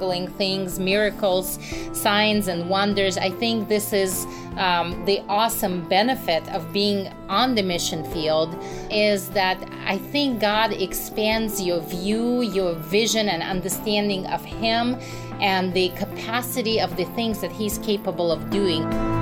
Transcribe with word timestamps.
things, 0.00 0.78
miracles, 0.78 1.58
signs, 1.92 2.48
and 2.48 2.68
wonders. 2.68 3.18
I 3.18 3.30
think 3.30 3.68
this 3.68 3.92
is 3.92 4.26
um, 4.56 5.04
the 5.04 5.20
awesome 5.28 5.86
benefit 5.88 6.48
of 6.48 6.72
being 6.72 7.12
on 7.28 7.54
the 7.54 7.62
mission 7.62 8.04
field 8.12 8.56
is 8.90 9.28
that 9.30 9.58
I 9.86 9.98
think 9.98 10.40
God 10.40 10.72
expands 10.72 11.60
your 11.62 11.80
view, 11.80 12.42
your 12.42 12.74
vision, 12.74 13.28
and 13.28 13.42
understanding 13.42 14.26
of 14.26 14.44
Him 14.44 14.96
and 15.40 15.72
the 15.74 15.90
capacity 15.90 16.80
of 16.80 16.96
the 16.96 17.04
things 17.16 17.40
that 17.40 17.52
He's 17.52 17.78
capable 17.78 18.32
of 18.32 18.50
doing. 18.50 19.19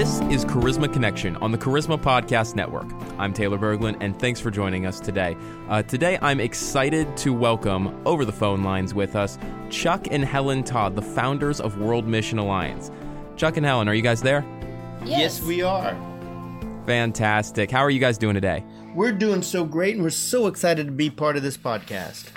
This 0.00 0.20
is 0.30 0.46
Charisma 0.46 0.90
Connection 0.90 1.36
on 1.42 1.52
the 1.52 1.58
Charisma 1.58 2.00
Podcast 2.00 2.54
Network. 2.54 2.86
I'm 3.18 3.34
Taylor 3.34 3.58
Berglund, 3.58 3.98
and 4.00 4.18
thanks 4.18 4.40
for 4.40 4.50
joining 4.50 4.86
us 4.86 4.98
today. 4.98 5.36
Uh, 5.68 5.82
today, 5.82 6.18
I'm 6.22 6.40
excited 6.40 7.18
to 7.18 7.34
welcome 7.34 8.00
over 8.06 8.24
the 8.24 8.32
phone 8.32 8.62
lines 8.62 8.94
with 8.94 9.14
us 9.14 9.38
Chuck 9.68 10.06
and 10.10 10.24
Helen 10.24 10.64
Todd, 10.64 10.96
the 10.96 11.02
founders 11.02 11.60
of 11.60 11.76
World 11.76 12.06
Mission 12.06 12.38
Alliance. 12.38 12.90
Chuck 13.36 13.58
and 13.58 13.66
Helen, 13.66 13.90
are 13.90 13.94
you 13.94 14.00
guys 14.00 14.22
there? 14.22 14.42
Yes, 15.04 15.42
we 15.42 15.60
are. 15.60 15.94
Fantastic. 16.86 17.70
How 17.70 17.80
are 17.80 17.90
you 17.90 18.00
guys 18.00 18.16
doing 18.16 18.32
today? 18.32 18.64
We're 18.94 19.12
doing 19.12 19.42
so 19.42 19.66
great, 19.66 19.96
and 19.96 20.02
we're 20.02 20.08
so 20.08 20.46
excited 20.46 20.86
to 20.86 20.92
be 20.92 21.10
part 21.10 21.36
of 21.36 21.42
this 21.42 21.58
podcast. 21.58 22.30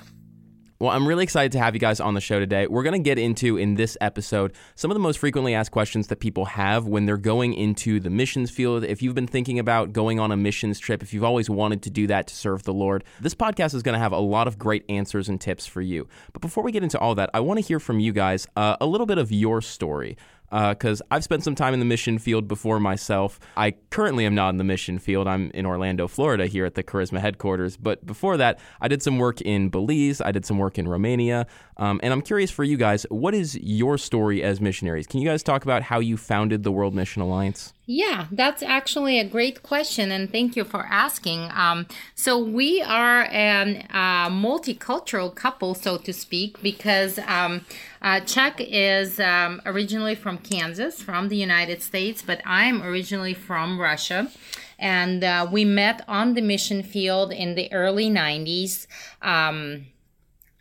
Well, 0.83 0.91
I'm 0.91 1.07
really 1.07 1.23
excited 1.23 1.53
to 1.53 1.59
have 1.59 1.75
you 1.75 1.79
guys 1.79 2.01
on 2.01 2.13
the 2.13 2.19
show 2.19 2.41
today. 2.41 2.67
We're 2.67 2.83
going 2.83 2.91
to 2.91 2.99
get 2.99 3.17
into, 3.17 3.55
in 3.55 3.75
this 3.75 3.97
episode, 4.01 4.51
some 4.75 4.91
of 4.91 4.95
the 4.95 4.99
most 4.99 5.17
frequently 5.17 5.53
asked 5.53 5.71
questions 5.71 6.07
that 6.07 6.19
people 6.19 6.43
have 6.43 6.87
when 6.87 7.05
they're 7.05 7.15
going 7.15 7.53
into 7.53 8.01
the 8.01 8.09
missions 8.09 8.51
field. 8.51 8.83
If 8.83 9.01
you've 9.01 9.15
been 9.15 9.25
thinking 9.25 9.59
about 9.59 9.93
going 9.93 10.19
on 10.19 10.33
a 10.33 10.35
missions 10.35 10.79
trip, 10.79 11.01
if 11.01 11.13
you've 11.13 11.23
always 11.23 11.49
wanted 11.49 11.83
to 11.83 11.89
do 11.89 12.05
that 12.07 12.27
to 12.27 12.35
serve 12.35 12.63
the 12.63 12.73
Lord, 12.73 13.05
this 13.21 13.33
podcast 13.33 13.73
is 13.73 13.81
going 13.81 13.93
to 13.93 13.99
have 13.99 14.11
a 14.11 14.19
lot 14.19 14.45
of 14.45 14.59
great 14.59 14.83
answers 14.89 15.29
and 15.29 15.39
tips 15.39 15.65
for 15.65 15.79
you. 15.79 16.05
But 16.33 16.41
before 16.41 16.65
we 16.65 16.73
get 16.73 16.83
into 16.83 16.99
all 16.99 17.15
that, 17.15 17.29
I 17.33 17.39
want 17.39 17.59
to 17.59 17.65
hear 17.65 17.79
from 17.79 18.01
you 18.01 18.11
guys 18.11 18.45
uh, 18.57 18.75
a 18.81 18.85
little 18.85 19.07
bit 19.07 19.17
of 19.17 19.31
your 19.31 19.61
story 19.61 20.17
because 20.53 21.01
uh, 21.01 21.05
I've 21.09 21.23
spent 21.23 21.43
some 21.43 21.55
time 21.55 21.73
in 21.73 21.79
the 21.79 21.85
mission 21.85 22.19
field 22.19 22.47
before 22.47 22.79
myself. 22.79 23.39
I 23.57 23.71
currently 23.89 24.23
am 24.25 24.35
not 24.35 24.49
in 24.49 24.57
the 24.57 24.63
mission 24.63 24.99
field. 24.99 25.27
I'm 25.27 25.49
in 25.51 25.65
Orlando, 25.65 26.07
Florida, 26.07 26.45
here 26.45 26.63
at 26.63 26.75
the 26.75 26.83
Charisma 26.83 27.19
headquarters. 27.19 27.75
But 27.75 28.05
before 28.05 28.37
that, 28.37 28.59
I 28.79 28.87
did 28.87 29.01
some 29.01 29.17
work 29.17 29.41
in 29.41 29.69
Belize, 29.69 30.21
I 30.21 30.31
did 30.31 30.45
some 30.45 30.59
work 30.59 30.77
in 30.77 30.87
Romania. 30.87 31.47
Um, 31.77 31.99
and 32.03 32.13
I'm 32.13 32.21
curious 32.21 32.51
for 32.51 32.63
you 32.63 32.77
guys, 32.77 33.03
what 33.09 33.33
is 33.33 33.55
your 33.55 33.97
story 33.97 34.43
as 34.43 34.61
missionaries? 34.61 35.07
Can 35.07 35.19
you 35.21 35.27
guys 35.27 35.41
talk 35.41 35.63
about 35.63 35.81
how 35.81 35.99
you 35.99 36.17
founded 36.17 36.63
the 36.63 36.71
World 36.71 36.93
Mission 36.93 37.21
Alliance? 37.21 37.73
Yeah, 37.85 38.27
that's 38.31 38.63
actually 38.63 39.19
a 39.19 39.25
great 39.25 39.61
question, 39.61 40.09
and 40.09 40.31
thank 40.31 40.55
you 40.55 40.63
for 40.63 40.85
asking. 40.85 41.49
Um, 41.53 41.85
so, 42.15 42.39
we 42.41 42.81
are 42.81 43.23
a 43.23 43.85
uh, 43.89 44.29
multicultural 44.29 45.35
couple, 45.35 45.75
so 45.75 45.97
to 45.97 46.13
speak, 46.13 46.61
because 46.61 47.19
um, 47.27 47.65
uh, 48.03 48.19
Chuck 48.19 48.55
is 48.59 49.19
um, 49.19 49.61
originally 49.65 50.13
from 50.13 50.37
Kansas, 50.37 51.01
from 51.01 51.29
the 51.29 51.37
United 51.37 51.81
States, 51.81 52.21
but 52.21 52.41
I'm 52.45 52.83
originally 52.83 53.33
from 53.33 53.79
Russia. 53.79 54.29
And 54.77 55.23
uh, 55.23 55.47
we 55.49 55.63
met 55.63 56.03
on 56.07 56.33
the 56.33 56.41
mission 56.41 56.83
field 56.83 57.31
in 57.31 57.55
the 57.55 57.71
early 57.71 58.09
90s 58.09 58.87
um, 59.21 59.85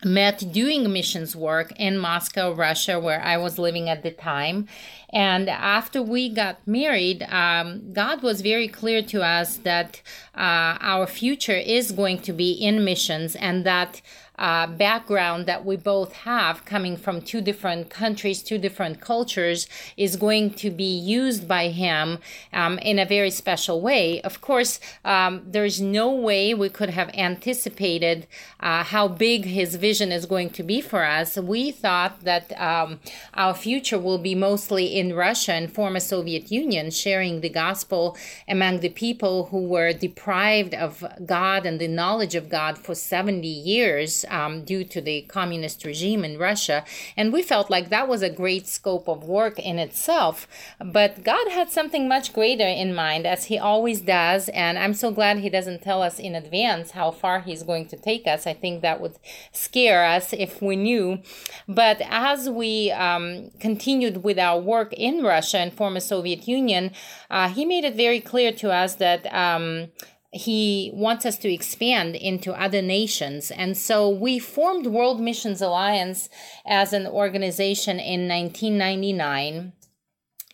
met 0.05 0.53
doing 0.53 0.93
missions 0.93 1.37
work 1.37 1.73
in 1.77 1.99
Moscow, 1.99 2.53
Russia, 2.53 2.99
where 2.99 3.23
I 3.23 3.37
was 3.37 3.59
living 3.59 3.89
at 3.89 4.03
the 4.03 4.11
time. 4.11 4.69
And 5.11 5.49
after 5.49 6.03
we 6.03 6.29
got 6.29 6.67
married, 6.67 7.23
um, 7.25 7.93
God 7.93 8.23
was 8.23 8.41
very 8.41 8.69
clear 8.69 9.03
to 9.03 9.23
us 9.23 9.59
that 9.59 10.01
uh, 10.35 10.79
our 10.81 11.07
future 11.07 11.57
is 11.57 11.93
going 11.93 12.21
to 12.23 12.33
be 12.33 12.53
in 12.53 12.85
missions 12.85 13.37
and 13.37 13.65
that 13.65 14.01
uh, 14.39 14.67
background 14.67 15.47
that 15.47 15.65
we 15.65 15.77
both 15.77 16.13
have 16.13 16.65
coming 16.65 16.97
from 16.97 17.21
two 17.21 17.41
different 17.41 17.91
countries, 17.91 18.43
two 18.43 18.59
different 18.59 19.01
cultures, 19.01 19.69
is 19.97 20.17
going 20.17 20.51
to 20.51 20.71
be 20.71 20.85
used 20.85 21.47
by 21.47 21.69
him 21.69 22.19
um, 22.53 22.79
in 22.79 22.99
a 22.99 23.05
very 23.05 23.31
special 23.31 23.81
way. 23.81 24.21
Of 24.23 24.41
course, 24.41 24.81
um, 25.05 25.43
there's 25.47 25.81
no 25.81 26.11
way 26.11 26.55
we 26.55 26.69
could 26.69 26.91
have 26.91 27.11
anticipated 27.15 28.27
uh, 28.61 28.85
how 28.85 29.09
big 29.09 29.45
his 29.45 29.77
vision 29.77 30.11
is 30.11 30.27
going 30.27 30.51
to 30.51 30.63
be 30.63 30.81
for 30.81 31.05
us. 31.05 31.37
We 31.37 31.71
thought 31.71 32.21
that 32.23 32.59
um, 32.61 33.01
our 33.35 33.55
future 33.55 33.99
will 33.99 34.19
be 34.19 34.35
mostly 34.35 34.99
in 34.99 35.15
Russia 35.15 35.53
and 35.53 35.73
former 35.73 36.01
Soviet 36.01 36.51
Union, 36.51 36.91
sharing 36.91 37.41
the 37.41 37.49
gospel 37.49 38.17
among 38.49 38.81
the 38.81 38.89
people 38.89 39.47
who 39.47 39.65
were 39.65 39.93
deprived 39.93 40.75
of 40.75 41.05
God 41.25 41.67
and 41.67 41.79
the 41.79 41.89
knowledge 41.89 42.35
of 42.35 42.49
God 42.49 42.79
for 42.79 42.95
70 42.95 43.47
years 43.47 44.22
um, 44.31 44.65
due 44.65 44.85
to 44.85 45.01
the 45.01 45.23
communist 45.23 45.85
regime 45.85 46.25
in 46.25 46.39
Russia. 46.39 46.85
And 47.17 47.33
we 47.33 47.43
felt 47.43 47.71
like 47.71 47.89
that 47.89 48.09
was 48.09 48.23
a 48.23 48.31
great 48.31 48.67
scope 48.67 49.09
of 49.09 49.25
work 49.25 49.59
in 49.59 49.79
itself. 49.79 50.47
But 50.79 51.25
God 51.25 51.49
had 51.49 51.71
something 51.71 52.09
much 52.09 52.33
greater 52.33 52.67
in 52.67 52.95
mind, 52.95 53.27
as 53.27 53.47
He 53.47 53.59
always 53.59 54.01
does. 54.01 54.49
And 54.51 54.79
I'm 54.79 54.95
so 54.95 55.11
glad 55.11 55.39
He 55.39 55.51
doesn't 55.51 55.83
tell 55.83 56.03
us 56.03 56.19
in 56.19 56.35
advance 56.35 56.93
how 56.93 57.11
far 57.11 57.41
He's 57.41 57.63
going 57.63 57.87
to 57.89 57.97
take 57.97 58.27
us. 58.27 58.47
I 58.47 58.55
think 58.55 58.83
that 58.83 59.01
would 59.01 59.17
scare 59.53 60.05
us 60.05 60.33
if 60.33 60.61
we 60.63 60.77
knew. 60.77 61.21
But 61.69 62.01
as 62.03 62.49
we 62.49 62.91
um, 62.91 63.51
continued 63.61 64.23
with 64.25 64.39
our 64.39 64.61
work 64.61 64.93
in 64.93 65.23
Russia 65.23 65.59
and 65.59 65.73
former 65.73 66.01
Soviet 66.01 66.49
Union, 66.49 66.93
uh, 67.31 67.49
He 67.49 67.65
made 67.65 67.85
it 67.85 67.95
very 67.95 68.21
clear 68.21 68.53
to 68.53 68.71
us 68.71 68.97
that. 68.97 69.33
Um, 69.33 69.89
he 70.33 70.91
wants 70.95 71.27
us 71.27 71.37
to 71.39 71.53
expand 71.53 72.17
into 72.17 72.53
other 72.53 72.81
nations. 72.81 73.51
And 73.51 73.77
so 73.77 74.09
we 74.09 74.39
formed 74.39 74.87
World 74.87 75.21
Missions 75.21 75.61
Alliance 75.61 76.31
as 76.65 76.95
an 76.95 77.07
organization 77.07 78.01
in 78.01 78.27
1999. 78.29 79.75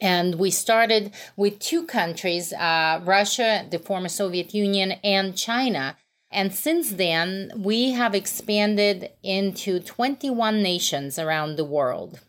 And 0.01 0.35
we 0.35 0.51
started 0.51 1.13
with 1.37 1.61
two 1.61 1.87
countries 1.87 2.53
uh, 2.53 3.01
Russia, 3.05 3.67
the 3.71 3.79
former 3.79 4.09
Soviet 4.09 4.53
Union, 4.53 4.93
and 5.05 5.37
China. 5.37 5.97
And 6.31 6.53
since 6.53 6.91
then, 6.91 7.53
we 7.57 7.93
have 7.93 8.15
expanded 8.15 9.11
into 9.23 9.81
21 9.81 10.63
nations 10.63 11.19
around 11.19 11.57
the 11.57 11.65
world. 11.65 12.21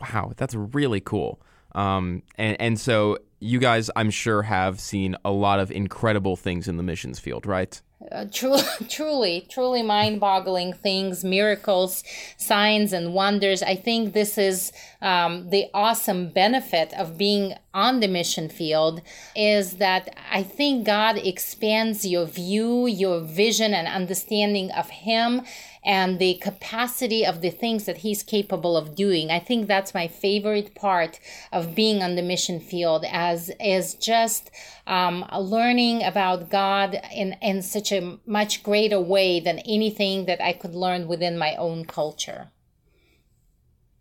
Wow, 0.00 0.32
that's 0.36 0.54
really 0.54 1.00
cool. 1.00 1.40
Um, 1.74 2.22
and, 2.36 2.60
and 2.60 2.80
so 2.80 3.18
you 3.40 3.58
guys, 3.58 3.90
I'm 3.96 4.10
sure, 4.10 4.42
have 4.42 4.80
seen 4.80 5.16
a 5.24 5.30
lot 5.30 5.60
of 5.60 5.70
incredible 5.70 6.36
things 6.36 6.68
in 6.68 6.76
the 6.76 6.82
missions 6.82 7.18
field, 7.18 7.46
right? 7.46 7.80
Uh, 8.12 8.26
truly, 8.30 8.62
truly, 8.88 9.46
truly 9.50 9.82
mind-boggling 9.82 10.72
things, 10.74 11.24
miracles, 11.24 12.04
signs, 12.36 12.92
and 12.92 13.14
wonders. 13.14 13.62
I 13.62 13.74
think 13.74 14.12
this 14.12 14.38
is 14.38 14.72
um, 15.00 15.50
the 15.50 15.66
awesome 15.72 16.28
benefit 16.28 16.92
of 16.94 17.18
being 17.18 17.54
on 17.72 18.00
the 18.00 18.08
mission 18.08 18.48
field 18.48 19.02
is 19.34 19.74
that 19.74 20.14
I 20.30 20.42
think 20.42 20.86
God 20.86 21.16
expands 21.18 22.06
your 22.06 22.26
view, 22.26 22.86
your 22.86 23.20
vision, 23.20 23.74
and 23.74 23.88
understanding 23.88 24.70
of 24.72 24.90
Him 24.90 25.42
and 25.86 26.18
the 26.18 26.34
capacity 26.42 27.24
of 27.24 27.40
the 27.40 27.50
things 27.50 27.84
that 27.84 27.98
he's 27.98 28.24
capable 28.24 28.76
of 28.76 28.96
doing. 28.96 29.30
I 29.30 29.38
think 29.38 29.68
that's 29.68 29.94
my 29.94 30.08
favorite 30.08 30.74
part 30.74 31.20
of 31.52 31.76
being 31.76 32.02
on 32.02 32.16
the 32.16 32.22
mission 32.22 32.58
field 32.58 33.04
as 33.08 33.50
is 33.60 33.94
just 33.94 34.50
um, 34.88 35.24
learning 35.38 36.02
about 36.02 36.50
God 36.50 37.00
in, 37.14 37.36
in 37.40 37.62
such 37.62 37.92
a 37.92 38.18
much 38.26 38.64
greater 38.64 39.00
way 39.00 39.38
than 39.38 39.60
anything 39.60 40.26
that 40.26 40.42
I 40.42 40.52
could 40.52 40.74
learn 40.74 41.06
within 41.06 41.38
my 41.38 41.54
own 41.54 41.84
culture. 41.84 42.48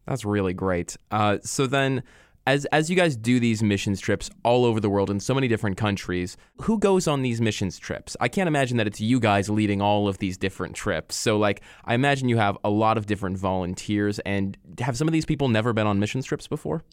That's 0.07 0.25
really 0.25 0.53
great. 0.53 0.97
Uh, 1.11 1.37
so 1.43 1.67
then 1.67 2.03
as 2.47 2.65
as 2.65 2.89
you 2.89 2.95
guys 2.95 3.15
do 3.15 3.39
these 3.39 3.63
missions 3.63 3.99
trips 3.99 4.29
all 4.43 4.65
over 4.65 4.79
the 4.79 4.89
world 4.89 5.09
in 5.09 5.19
so 5.19 5.33
many 5.33 5.47
different 5.47 5.77
countries, 5.77 6.37
who 6.61 6.77
goes 6.79 7.07
on 7.07 7.21
these 7.21 7.41
missions 7.41 7.79
trips? 7.79 8.15
I 8.19 8.27
can't 8.27 8.47
imagine 8.47 8.77
that 8.77 8.87
it's 8.87 9.01
you 9.01 9.19
guys 9.19 9.49
leading 9.49 9.81
all 9.81 10.07
of 10.07 10.19
these 10.19 10.37
different 10.37 10.75
trips. 10.75 11.15
So 11.15 11.37
like 11.37 11.61
I 11.85 11.95
imagine 11.95 12.29
you 12.29 12.37
have 12.37 12.57
a 12.63 12.69
lot 12.69 12.97
of 12.97 13.05
different 13.05 13.37
volunteers 13.37 14.19
and 14.19 14.57
have 14.79 14.97
some 14.97 15.07
of 15.07 15.11
these 15.11 15.25
people 15.25 15.47
never 15.47 15.73
been 15.73 15.87
on 15.87 15.99
missions 15.99 16.25
trips 16.25 16.47
before? 16.47 16.83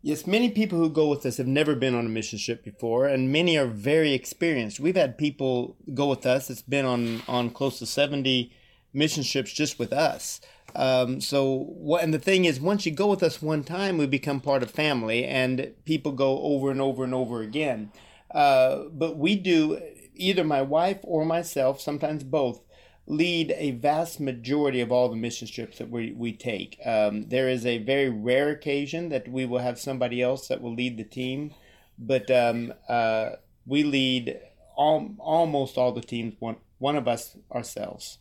Yes, 0.00 0.28
many 0.28 0.50
people 0.50 0.78
who 0.78 0.90
go 0.90 1.08
with 1.08 1.26
us 1.26 1.38
have 1.38 1.48
never 1.48 1.74
been 1.74 1.94
on 1.94 2.06
a 2.06 2.08
mission 2.08 2.38
trip 2.38 2.62
before, 2.62 3.08
and 3.08 3.32
many 3.32 3.58
are 3.58 3.66
very 3.66 4.12
experienced. 4.12 4.78
We've 4.78 4.94
had 4.94 5.18
people 5.18 5.76
go 5.92 6.06
with 6.06 6.24
us 6.24 6.46
that's 6.46 6.62
been 6.62 6.84
on, 6.84 7.22
on 7.26 7.50
close 7.50 7.80
to 7.80 7.86
70 7.86 8.52
mission 8.92 9.24
trips 9.24 9.52
just 9.52 9.76
with 9.76 9.92
us. 9.92 10.40
Um, 10.74 11.20
so 11.20 11.64
what 11.70 12.04
and 12.04 12.12
the 12.12 12.18
thing 12.18 12.44
is 12.44 12.60
once 12.60 12.84
you 12.84 12.92
go 12.92 13.06
with 13.06 13.22
us 13.22 13.40
one 13.40 13.64
time 13.64 13.96
we 13.96 14.06
become 14.06 14.40
part 14.40 14.62
of 14.62 14.70
family 14.70 15.24
and 15.24 15.72
people 15.86 16.12
go 16.12 16.40
over 16.42 16.70
and 16.70 16.80
over 16.80 17.04
and 17.04 17.14
over 17.14 17.40
again 17.40 17.90
uh, 18.32 18.84
but 18.92 19.16
we 19.16 19.34
do 19.34 19.80
either 20.14 20.44
my 20.44 20.60
wife 20.60 20.98
or 21.02 21.24
myself 21.24 21.80
sometimes 21.80 22.22
both 22.22 22.60
lead 23.06 23.54
a 23.56 23.70
vast 23.72 24.20
majority 24.20 24.82
of 24.82 24.92
all 24.92 25.08
the 25.08 25.16
mission 25.16 25.48
trips 25.48 25.78
that 25.78 25.90
we, 25.90 26.12
we 26.12 26.32
take 26.32 26.78
um, 26.84 27.28
there 27.30 27.48
is 27.48 27.64
a 27.64 27.78
very 27.78 28.10
rare 28.10 28.50
occasion 28.50 29.08
that 29.08 29.26
we 29.26 29.46
will 29.46 29.60
have 29.60 29.80
somebody 29.80 30.20
else 30.20 30.48
that 30.48 30.60
will 30.60 30.74
lead 30.74 30.98
the 30.98 31.04
team 31.04 31.52
but 31.98 32.30
um, 32.30 32.72
uh, 32.88 33.30
we 33.66 33.82
lead 33.82 34.38
all, 34.76 35.14
almost 35.18 35.76
all 35.76 35.92
the 35.92 36.00
teams. 36.00 36.34
One 36.38 36.56
one 36.78 36.96
of 36.96 37.08
us 37.08 37.36
ourselves. 37.52 38.18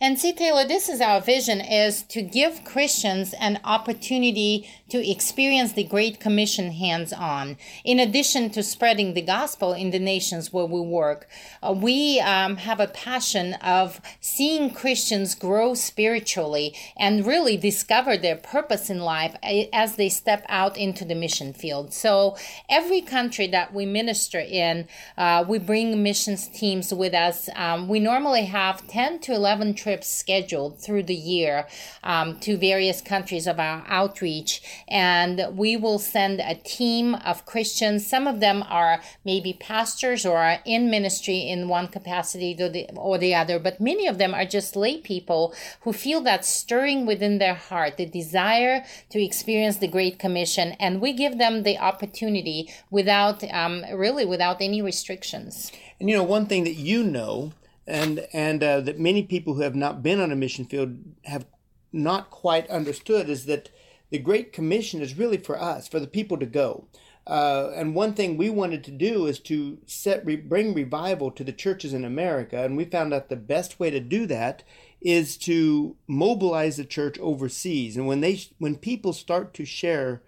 And 0.00 0.18
see, 0.18 0.32
Taylor, 0.32 0.66
this 0.66 0.88
is 0.88 1.00
our 1.00 1.20
vision 1.20 1.60
is 1.60 2.02
to 2.04 2.22
give 2.22 2.64
Christians 2.64 3.32
an 3.38 3.60
opportunity 3.64 4.68
to 4.88 5.10
experience 5.10 5.72
the 5.72 5.84
Great 5.84 6.20
Commission 6.20 6.72
hands 6.72 7.12
on. 7.12 7.56
In 7.84 7.98
addition 7.98 8.50
to 8.50 8.62
spreading 8.62 9.14
the 9.14 9.22
gospel 9.22 9.72
in 9.72 9.90
the 9.90 9.98
nations 9.98 10.52
where 10.52 10.66
we 10.66 10.80
work, 10.80 11.28
uh, 11.62 11.72
we 11.72 12.20
um, 12.20 12.56
have 12.56 12.80
a 12.80 12.88
passion 12.88 13.54
of 13.54 14.00
seeing 14.20 14.70
Christians 14.70 15.34
grow 15.34 15.74
spiritually 15.74 16.74
and 16.96 17.26
really 17.26 17.56
discover 17.56 18.16
their 18.16 18.36
purpose 18.36 18.90
in 18.90 19.00
life 19.00 19.36
as 19.72 19.96
they 19.96 20.08
step 20.08 20.44
out 20.48 20.76
into 20.76 21.04
the 21.04 21.14
mission 21.14 21.52
field. 21.52 21.92
So 21.92 22.36
every 22.68 23.00
country 23.00 23.46
that 23.48 23.72
we 23.72 23.86
minister 23.86 24.40
in, 24.40 24.88
uh, 25.16 25.44
we 25.46 25.58
bring 25.58 26.02
missions 26.02 26.48
teams 26.48 26.92
with 26.92 27.14
us. 27.14 27.48
Um, 27.54 27.88
we 27.88 28.00
normally 28.00 28.46
have 28.46 28.86
10 28.88 29.20
to 29.20 29.32
11 29.32 29.74
trips 29.84 30.08
scheduled 30.08 30.80
through 30.80 31.02
the 31.02 31.14
year 31.14 31.68
um, 32.02 32.40
to 32.40 32.56
various 32.56 33.02
countries 33.02 33.46
of 33.46 33.60
our 33.60 33.84
outreach. 33.86 34.62
And 34.88 35.46
we 35.52 35.76
will 35.76 35.98
send 35.98 36.40
a 36.40 36.54
team 36.54 37.14
of 37.16 37.44
Christians. 37.44 38.06
Some 38.06 38.26
of 38.26 38.40
them 38.40 38.64
are 38.68 39.02
maybe 39.26 39.52
pastors 39.52 40.24
or 40.24 40.38
are 40.38 40.60
in 40.64 40.88
ministry 40.88 41.40
in 41.40 41.68
one 41.68 41.88
capacity 41.88 42.56
or 42.96 43.18
the, 43.18 43.34
other, 43.34 43.58
but 43.58 43.80
many 43.80 44.06
of 44.06 44.16
them 44.16 44.32
are 44.32 44.46
just 44.46 44.74
lay 44.74 44.96
people 44.98 45.54
who 45.82 45.92
feel 45.92 46.20
that 46.22 46.44
stirring 46.44 47.04
within 47.04 47.38
their 47.38 47.54
heart, 47.54 47.98
the 47.98 48.06
desire 48.06 48.84
to 49.10 49.22
experience 49.22 49.76
the 49.78 49.88
Great 49.88 50.18
Commission. 50.18 50.72
And 50.80 51.00
we 51.00 51.12
give 51.12 51.36
them 51.36 51.62
the 51.62 51.76
opportunity 51.76 52.72
without, 52.90 53.44
um, 53.52 53.84
really, 53.92 54.24
without 54.24 54.62
any 54.62 54.80
restrictions. 54.80 55.70
And 56.00 56.08
you 56.08 56.16
know, 56.16 56.22
one 56.22 56.46
thing 56.46 56.64
that 56.64 56.74
you 56.74 57.02
know 57.02 57.52
and 57.86 58.26
and 58.32 58.62
uh, 58.62 58.80
that 58.80 58.98
many 58.98 59.22
people 59.22 59.54
who 59.54 59.62
have 59.62 59.74
not 59.74 60.02
been 60.02 60.20
on 60.20 60.32
a 60.32 60.36
mission 60.36 60.64
field 60.64 60.98
have 61.24 61.46
not 61.92 62.30
quite 62.30 62.68
understood 62.70 63.28
is 63.28 63.46
that 63.46 63.70
the 64.10 64.18
Great 64.18 64.52
Commission 64.52 65.00
is 65.00 65.18
really 65.18 65.36
for 65.36 65.60
us, 65.60 65.88
for 65.88 66.00
the 66.00 66.06
people 66.06 66.38
to 66.38 66.46
go. 66.46 66.86
Uh, 67.26 67.70
and 67.74 67.94
one 67.94 68.12
thing 68.12 68.36
we 68.36 68.50
wanted 68.50 68.84
to 68.84 68.90
do 68.90 69.26
is 69.26 69.38
to 69.38 69.78
set 69.86 70.24
re- 70.26 70.36
bring 70.36 70.74
revival 70.74 71.30
to 71.30 71.42
the 71.42 71.52
churches 71.52 71.94
in 71.94 72.04
America, 72.04 72.62
and 72.62 72.76
we 72.76 72.84
found 72.84 73.14
out 73.14 73.28
the 73.28 73.36
best 73.36 73.80
way 73.80 73.90
to 73.90 74.00
do 74.00 74.26
that 74.26 74.62
is 75.00 75.36
to 75.36 75.96
mobilize 76.06 76.76
the 76.76 76.84
church 76.84 77.18
overseas. 77.18 77.96
And 77.96 78.06
when 78.06 78.20
they 78.20 78.40
when 78.58 78.76
people 78.76 79.12
start 79.12 79.54
to 79.54 79.64
share 79.64 80.22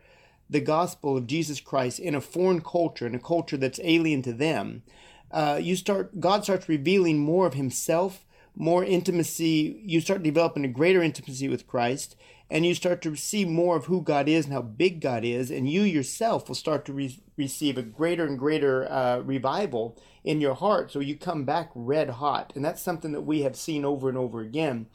the 0.48 0.60
gospel 0.60 1.16
of 1.16 1.26
Jesus 1.26 1.60
Christ 1.60 1.98
in 1.98 2.14
a 2.14 2.20
foreign 2.20 2.60
culture, 2.60 3.06
in 3.06 3.14
a 3.14 3.18
culture 3.18 3.56
that's 3.56 3.80
alien 3.82 4.22
to 4.22 4.32
them, 4.32 4.82
uh, 5.30 5.58
you 5.62 5.76
start 5.76 6.20
God 6.20 6.44
starts 6.44 6.68
revealing 6.68 7.18
more 7.18 7.46
of 7.46 7.54
Himself, 7.54 8.24
more 8.54 8.84
intimacy. 8.84 9.82
You 9.84 10.00
start 10.00 10.22
developing 10.22 10.64
a 10.64 10.68
greater 10.68 11.02
intimacy 11.02 11.48
with 11.48 11.66
Christ, 11.66 12.16
and 12.50 12.64
you 12.64 12.74
start 12.74 13.02
to 13.02 13.16
see 13.16 13.44
more 13.44 13.76
of 13.76 13.86
who 13.86 14.02
God 14.02 14.28
is 14.28 14.44
and 14.44 14.54
how 14.54 14.62
big 14.62 15.00
God 15.00 15.24
is, 15.24 15.50
and 15.50 15.68
you 15.68 15.82
yourself 15.82 16.48
will 16.48 16.54
start 16.54 16.84
to 16.86 16.92
re- 16.92 17.20
receive 17.36 17.76
a 17.76 17.82
greater 17.82 18.24
and 18.24 18.38
greater 18.38 18.90
uh, 18.90 19.20
revival 19.20 19.98
in 20.24 20.40
your 20.40 20.54
heart. 20.54 20.92
So 20.92 21.00
you 21.00 21.16
come 21.16 21.44
back 21.44 21.70
red 21.74 22.10
hot, 22.10 22.52
and 22.54 22.64
that's 22.64 22.82
something 22.82 23.12
that 23.12 23.22
we 23.22 23.42
have 23.42 23.56
seen 23.56 23.84
over 23.84 24.08
and 24.08 24.18
over 24.18 24.40
again. 24.40 24.86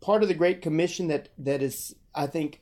Part 0.00 0.22
of 0.22 0.28
the 0.28 0.34
Great 0.34 0.62
Commission 0.62 1.08
that 1.08 1.30
that 1.38 1.62
is, 1.62 1.94
I 2.14 2.26
think, 2.26 2.60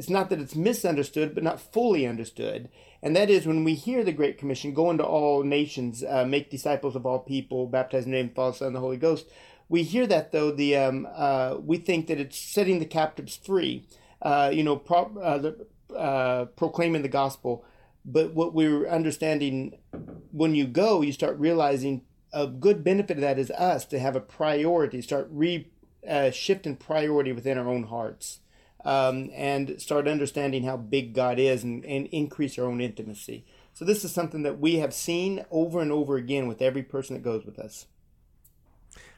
it's 0.00 0.08
not 0.08 0.30
that 0.30 0.40
it's 0.40 0.56
misunderstood, 0.56 1.34
but 1.34 1.44
not 1.44 1.60
fully 1.60 2.06
understood. 2.06 2.70
And 3.02 3.14
that 3.14 3.28
is 3.28 3.46
when 3.46 3.64
we 3.64 3.74
hear 3.74 4.02
the 4.02 4.12
Great 4.12 4.38
Commission, 4.38 4.72
go 4.72 4.90
into 4.90 5.04
all 5.04 5.42
nations, 5.42 6.02
uh, 6.02 6.24
make 6.24 6.48
disciples 6.48 6.96
of 6.96 7.04
all 7.04 7.18
people, 7.18 7.66
baptize 7.66 8.06
in 8.06 8.12
the 8.12 8.16
name 8.16 8.28
of 8.28 8.30
the 8.30 8.34
Father, 8.34 8.56
Son, 8.56 8.66
and 8.68 8.76
the 8.76 8.80
Holy 8.80 8.96
Ghost. 8.96 9.28
We 9.68 9.82
hear 9.82 10.06
that 10.06 10.32
though 10.32 10.52
the 10.52 10.74
um, 10.74 11.06
uh, 11.14 11.58
we 11.60 11.76
think 11.76 12.06
that 12.06 12.18
it's 12.18 12.38
setting 12.38 12.78
the 12.78 12.86
captives 12.86 13.36
free, 13.36 13.84
uh, 14.22 14.50
you 14.50 14.64
know, 14.64 14.76
pro- 14.76 15.18
uh, 15.20 15.36
the, 15.36 15.66
uh, 15.94 16.46
proclaiming 16.46 17.02
the 17.02 17.08
gospel. 17.08 17.62
But 18.02 18.32
what 18.32 18.54
we're 18.54 18.88
understanding 18.88 19.76
when 20.32 20.54
you 20.54 20.66
go, 20.66 21.02
you 21.02 21.12
start 21.12 21.38
realizing 21.38 22.06
a 22.32 22.46
good 22.46 22.82
benefit 22.82 23.18
of 23.18 23.20
that 23.20 23.38
is 23.38 23.50
us 23.50 23.84
to 23.84 23.98
have 23.98 24.16
a 24.16 24.20
priority, 24.20 25.02
start 25.02 25.28
re 25.30 25.68
uh, 26.08 26.30
shifting 26.30 26.76
priority 26.76 27.32
within 27.32 27.58
our 27.58 27.68
own 27.68 27.82
hearts 27.82 28.40
um, 28.84 29.30
and 29.34 29.80
start 29.80 30.08
understanding 30.08 30.64
how 30.64 30.76
big 30.76 31.14
God 31.14 31.38
is 31.38 31.64
and, 31.64 31.84
and 31.84 32.06
increase 32.08 32.58
our 32.58 32.66
own 32.66 32.80
intimacy. 32.80 33.44
So, 33.74 33.84
this 33.84 34.04
is 34.04 34.12
something 34.12 34.42
that 34.42 34.58
we 34.58 34.76
have 34.76 34.92
seen 34.92 35.44
over 35.50 35.80
and 35.80 35.92
over 35.92 36.16
again 36.16 36.46
with 36.48 36.60
every 36.60 36.82
person 36.82 37.14
that 37.14 37.22
goes 37.22 37.44
with 37.44 37.58
us. 37.58 37.86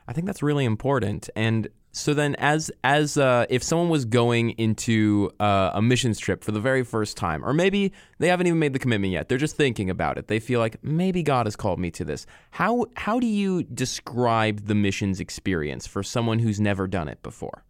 I 0.07 0.13
think 0.13 0.27
that's 0.27 0.43
really 0.43 0.65
important. 0.65 1.31
And 1.37 1.69
so 1.93 2.15
then, 2.15 2.35
as 2.37 2.71
as 2.83 3.19
uh, 3.19 3.47
if 3.51 3.63
someone 3.63 3.91
was 3.91 4.05
going 4.05 4.51
into 4.51 5.31
uh, 5.39 5.73
a 5.75 5.83
missions 5.83 6.19
trip 6.19 6.43
for 6.43 6.51
the 6.51 6.61
very 6.61 6.85
first 6.85 7.17
time, 7.17 7.45
or 7.45 7.53
maybe 7.53 7.93
they 8.19 8.29
haven't 8.29 8.47
even 8.47 8.59
made 8.59 8.73
the 8.73 8.79
commitment 8.79 9.13
yet, 9.13 9.29
they're 9.29 9.39
just 9.39 9.57
thinking 9.57 9.91
about 9.91 10.17
it. 10.17 10.27
They 10.27 10.41
feel 10.41 10.59
like 10.59 10.83
maybe 10.83 11.23
God 11.23 11.47
has 11.47 11.55
called 11.55 11.79
me 11.79 11.91
to 11.93 12.05
this. 12.05 12.27
How 12.51 12.87
how 12.97 13.21
do 13.21 13.27
you 13.27 13.63
describe 13.63 14.67
the 14.67 14.75
missions 14.75 15.21
experience 15.21 15.87
for 15.87 16.03
someone 16.03 16.39
who's 16.39 16.61
never 16.61 16.87
done 16.87 17.09
it 17.09 17.23
before? 17.23 17.65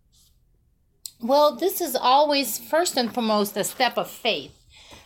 Well, 1.23 1.55
this 1.55 1.81
is 1.81 1.95
always 1.95 2.59
first 2.59 2.97
and 2.97 3.15
foremost 3.15 3.57
a 3.57 3.63
step 3.63 3.97
of 3.97 4.11
faith. 4.11 4.59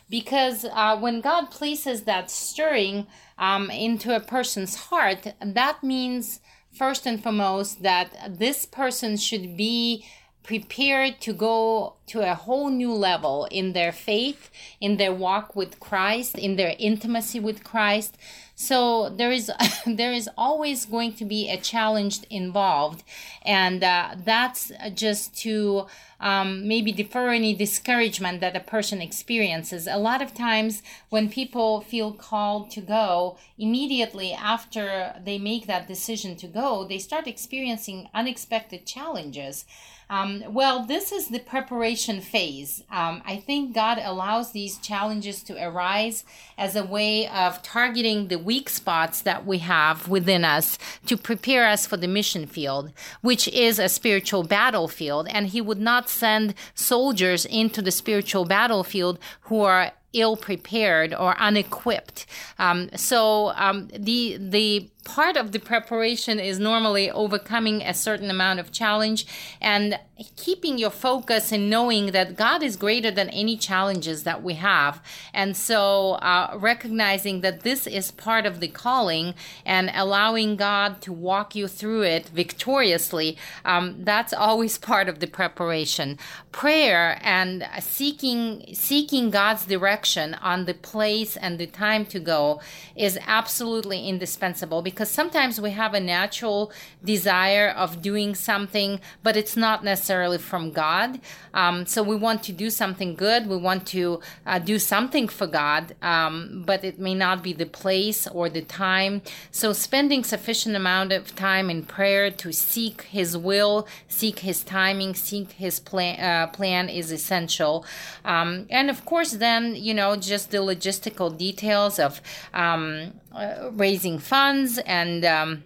Because 0.09 0.65
uh, 0.65 0.97
when 0.97 1.21
God 1.21 1.51
places 1.51 2.05
that 2.05 2.31
stirring 2.31 3.07
um, 3.37 3.71
into 3.71 4.17
a 4.17 4.21
person's 4.21 4.77
heart, 4.77 5.35
that 5.45 5.83
means 5.83 6.41
first 6.73 7.07
and 7.07 7.23
foremost 7.23 7.83
that 7.83 8.39
this 8.39 8.65
person 8.65 9.19
should 9.19 9.59
be 9.59 10.07
prepared 10.43 11.21
to 11.21 11.35
go 11.35 11.96
to 12.07 12.21
a 12.21 12.35
whole 12.35 12.71
new 12.71 12.93
level 12.93 13.47
in 13.51 13.73
their 13.73 13.93
faith, 13.93 14.51
in 14.81 14.97
their 14.97 15.13
walk 15.13 15.57
with 15.57 15.81
Christ, 15.81 16.37
in 16.37 16.57
their 16.57 16.75
intimacy 16.79 17.41
with 17.41 17.65
Christ. 17.65 18.17
So 18.55 19.11
there 19.11 19.31
is 19.31 19.51
there 19.87 20.13
is 20.13 20.31
always 20.37 20.87
going 20.87 21.13
to 21.15 21.25
be 21.25 21.49
a 21.51 21.59
challenge 21.59 22.23
involved, 22.31 23.05
and 23.43 23.85
uh, 23.85 24.17
that's 24.25 24.73
just 24.95 25.37
to 25.43 25.87
um, 26.21 26.67
maybe 26.67 26.93
defer 26.93 27.31
any 27.31 27.55
discouragement 27.55 28.41
that 28.41 28.57
a 28.57 28.61
person 28.61 29.03
experiences. 29.03 29.87
A 29.87 29.99
lot 29.99 30.23
of 30.23 30.33
times, 30.33 30.83
when 31.11 31.29
people 31.29 31.83
feel 31.83 32.13
called 32.13 32.71
to 32.71 32.81
go, 32.81 33.37
immediately 33.59 34.33
after 34.33 35.15
they 35.23 35.39
make 35.39 35.67
that 35.67 35.87
decision 35.87 36.37
to 36.37 36.47
go, 36.47 36.85
they 36.85 36.99
start 36.99 37.27
experiencing 37.27 38.09
unexpected 38.15 38.87
challenges. 38.87 39.67
Um, 40.09 40.45
well, 40.49 40.87
this 40.87 41.11
is 41.11 41.29
the 41.29 41.41
preparation 41.41 41.96
phase. 41.97 42.85
Um, 42.91 43.23
I 43.25 43.37
think 43.37 43.75
God 43.75 43.99
allows 44.03 44.53
these 44.53 44.79
challenges 44.79 45.43
to 45.45 45.63
arise 45.63 46.25
as 46.57 46.77
a 46.77 46.85
way 46.85 47.27
of 47.29 47.63
targeting 47.63 48.29
the 48.29 48.39
weak 48.39 48.69
spots 48.69 49.21
that 49.23 49.47
we 49.47 49.59
have 49.59 50.09
within 50.09 50.45
us 50.45 50.79
to 51.07 51.17
prepare 51.17 51.67
us 51.67 51.87
for 51.87 51.97
the 51.97 52.09
mission 52.09 52.47
field, 52.47 52.93
which 53.23 53.49
is 53.49 53.79
a 53.79 53.89
spiritual 53.89 54.43
battlefield. 54.43 55.27
And 55.29 55.49
He 55.49 55.61
would 55.61 55.81
not 55.81 56.09
send 56.09 56.55
soldiers 56.75 57.45
into 57.45 57.83
the 57.83 57.91
spiritual 57.91 58.45
battlefield 58.45 59.19
who 59.43 59.63
are 59.63 59.93
ill 60.13 60.37
prepared 60.37 61.15
or 61.15 61.37
unequipped. 61.39 62.27
Um, 62.59 62.91
so 62.97 63.53
um, 63.57 63.89
the 63.97 64.39
the 64.39 64.91
part 65.05 65.37
of 65.37 65.53
the 65.53 65.61
preparation 65.61 66.41
is 66.41 66.59
normally 66.59 67.09
overcoming 67.09 67.81
a 67.81 67.95
certain 67.95 68.29
amount 68.29 68.59
of 68.59 68.73
challenge 68.73 69.25
and 69.61 70.01
keeping 70.35 70.79
your 70.79 70.91
focus 70.91 71.53
and 71.53 71.71
knowing 71.71 72.07
that 72.07 72.37
God 72.37 72.61
is 72.63 72.77
greater 72.77 73.13
than 73.13 73.29
any 73.31 73.57
challenges 73.57 74.25
that 74.25 74.43
we 74.43 74.55
have. 74.55 75.01
And 75.33 75.57
so 75.57 76.13
uh, 76.15 76.57
recognizing 76.59 77.43
that 77.43 77.61
this 77.61 77.87
is 77.87 78.11
part 78.11 78.47
of 78.47 78.59
the 78.59 78.67
calling 78.67 79.35
and 79.65 79.93
allowing 79.95 80.57
God 80.57 81.01
to 81.03 81.13
walk 81.13 81.55
you 81.55 81.69
through 81.69 82.03
it 82.03 82.29
victoriously, 82.31 83.39
um, 83.65 84.03
that's 84.03 84.33
always 84.33 84.77
part 84.77 85.09
of 85.09 85.21
the 85.21 85.29
preparation. 85.29 86.19
Prayer 86.51 87.21
and 87.23 87.65
seeking 87.79 88.65
seeking 88.73 89.31
God's 89.31 89.67
direction 89.67 89.96
on 90.35 90.67
the 90.67 90.75
place 90.75 91.37
and 91.37 91.59
the 91.59 91.67
time 91.67 92.05
to 92.07 92.19
go 92.19 92.61
is 92.95 93.19
absolutely 93.27 94.07
indispensable 94.07 94.83
because 94.83 95.07
because 95.07 95.15
sometimes 95.15 95.61
we 95.61 95.71
have 95.71 95.95
a 95.95 96.01
natural 96.01 96.73
desire 97.05 97.69
of 97.69 98.03
doing 98.03 98.35
something, 98.35 99.01
but 99.23 99.37
it's 99.37 99.57
not 99.57 99.85
necessarily 99.85 100.39
from 100.39 100.73
God. 100.73 101.21
Um, 101.55 101.87
so 101.87 102.03
we 102.03 102.17
want 102.17 102.43
to 102.45 102.53
do 102.53 102.71
something 102.71 103.15
good. 103.15 103.47
We 103.47 103.57
want 103.57 103.87
to 103.89 104.21
uh, 104.47 104.59
do 104.59 104.79
something 104.79 105.29
for 105.29 105.47
God, 105.47 105.95
um, 106.03 106.65
but 106.67 106.83
it 106.83 106.99
may 106.99 107.15
not 107.15 107.43
be 107.43 107.53
the 107.53 107.67
place 107.67 108.27
or 108.27 108.49
the 108.49 108.63
time. 108.63 109.23
So 109.51 109.73
spending 109.73 110.25
sufficient 110.25 110.75
amount 110.75 111.13
of 111.13 111.37
time 111.37 111.71
in 111.71 111.85
prayer 111.85 112.31
to 112.31 112.53
seek 112.53 113.03
His 113.03 113.37
will, 113.37 113.87
seek 114.09 114.41
His 114.41 114.65
timing, 114.65 115.15
seek 115.15 115.53
His 115.53 115.79
plan, 115.79 116.19
uh, 116.19 116.47
plan 116.49 116.89
is 116.89 117.13
essential. 117.13 117.85
Um, 118.25 118.67
and 118.71 118.91
of 118.91 119.05
course, 119.05 119.33
then 119.33 119.77
you 119.87 119.95
know, 119.95 120.17
just 120.17 120.51
the 120.51 120.59
logistical 120.59 121.29
details 121.47 121.99
of 121.99 122.21
um, 122.53 123.13
uh, 123.33 123.71
raising 123.73 124.19
funds 124.19 124.79
and. 124.79 125.25
Um, 125.25 125.65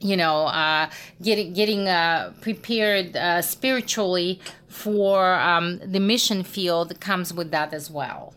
you 0.00 0.16
know, 0.16 0.46
uh, 0.46 0.88
getting 1.20 1.52
getting 1.54 1.88
uh, 1.88 2.32
prepared 2.40 3.16
uh, 3.16 3.42
spiritually 3.42 4.40
for 4.68 5.34
um, 5.34 5.80
the 5.84 5.98
mission 5.98 6.44
field 6.44 7.00
comes 7.00 7.34
with 7.34 7.50
that 7.50 7.74
as 7.74 7.90
well. 7.90 8.32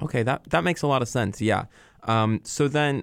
Okay, 0.00 0.22
that 0.22 0.48
that 0.48 0.64
makes 0.64 0.80
a 0.80 0.86
lot 0.86 1.02
of 1.02 1.08
sense. 1.08 1.42
Yeah. 1.42 1.64
Um, 2.04 2.40
so 2.42 2.68
then, 2.68 3.02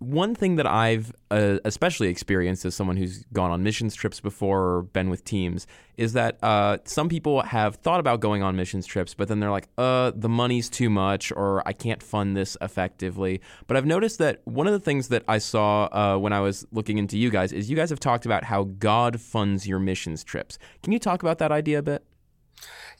one 0.00 0.34
thing 0.34 0.56
that 0.56 0.66
I've 0.66 1.12
uh, 1.30 1.58
especially 1.66 2.08
experienced 2.08 2.64
as 2.64 2.74
someone 2.74 2.96
who's 2.96 3.24
gone 3.34 3.50
on 3.50 3.62
missions 3.62 3.94
trips 3.94 4.18
before 4.18 4.76
or 4.76 4.82
been 4.82 5.10
with 5.10 5.24
teams 5.24 5.66
is 5.98 6.14
that 6.14 6.42
uh, 6.42 6.78
some 6.86 7.10
people 7.10 7.42
have 7.42 7.76
thought 7.76 8.00
about 8.00 8.20
going 8.20 8.42
on 8.42 8.56
missions 8.56 8.86
trips, 8.86 9.12
but 9.12 9.28
then 9.28 9.40
they're 9.40 9.50
like, 9.50 9.68
uh, 9.76 10.10
the 10.16 10.28
money's 10.28 10.70
too 10.70 10.88
much 10.88 11.30
or 11.32 11.62
I 11.68 11.74
can't 11.74 12.02
fund 12.02 12.34
this 12.34 12.56
effectively. 12.62 13.42
But 13.66 13.76
I've 13.76 13.84
noticed 13.84 14.18
that 14.18 14.40
one 14.44 14.66
of 14.66 14.72
the 14.72 14.80
things 14.80 15.08
that 15.08 15.22
I 15.28 15.36
saw 15.36 15.84
uh, 15.92 16.16
when 16.18 16.32
I 16.32 16.40
was 16.40 16.66
looking 16.72 16.96
into 16.96 17.18
you 17.18 17.28
guys 17.28 17.52
is 17.52 17.68
you 17.68 17.76
guys 17.76 17.90
have 17.90 18.00
talked 18.00 18.24
about 18.24 18.44
how 18.44 18.64
God 18.64 19.20
funds 19.20 19.68
your 19.68 19.78
missions 19.78 20.24
trips. 20.24 20.58
Can 20.82 20.94
you 20.94 20.98
talk 20.98 21.22
about 21.22 21.38
that 21.38 21.52
idea 21.52 21.78
a 21.78 21.82
bit? 21.82 22.04